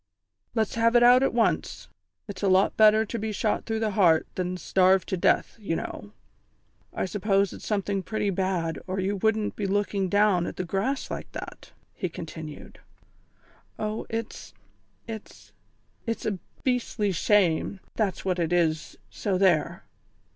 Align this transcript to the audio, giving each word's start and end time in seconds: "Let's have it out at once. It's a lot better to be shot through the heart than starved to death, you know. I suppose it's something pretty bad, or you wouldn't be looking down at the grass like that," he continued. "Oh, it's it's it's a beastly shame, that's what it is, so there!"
"Let's 0.55 0.73
have 0.73 0.95
it 0.95 1.03
out 1.03 1.21
at 1.21 1.31
once. 1.31 1.87
It's 2.27 2.41
a 2.41 2.47
lot 2.49 2.75
better 2.75 3.05
to 3.05 3.19
be 3.19 3.31
shot 3.31 3.67
through 3.67 3.81
the 3.81 3.91
heart 3.91 4.25
than 4.33 4.57
starved 4.57 5.07
to 5.09 5.15
death, 5.15 5.55
you 5.59 5.75
know. 5.75 6.11
I 6.91 7.05
suppose 7.05 7.53
it's 7.53 7.67
something 7.67 8.01
pretty 8.01 8.31
bad, 8.31 8.79
or 8.87 8.99
you 8.99 9.17
wouldn't 9.17 9.55
be 9.55 9.67
looking 9.67 10.09
down 10.09 10.47
at 10.47 10.55
the 10.55 10.63
grass 10.63 11.11
like 11.11 11.31
that," 11.33 11.71
he 11.93 12.09
continued. 12.09 12.79
"Oh, 13.77 14.07
it's 14.09 14.55
it's 15.07 15.51
it's 16.07 16.25
a 16.25 16.39
beastly 16.63 17.11
shame, 17.11 17.79
that's 17.93 18.25
what 18.25 18.39
it 18.39 18.51
is, 18.51 18.97
so 19.11 19.37
there!" 19.37 19.83